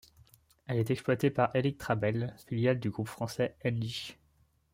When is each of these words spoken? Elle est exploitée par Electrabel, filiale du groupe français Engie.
Elle 0.65 0.79
est 0.79 0.89
exploitée 0.89 1.29
par 1.29 1.55
Electrabel, 1.55 2.33
filiale 2.47 2.79
du 2.79 2.89
groupe 2.89 3.07
français 3.07 3.55
Engie. 3.63 4.17